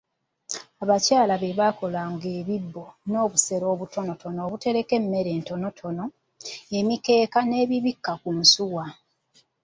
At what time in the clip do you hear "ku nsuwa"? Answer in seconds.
8.21-8.85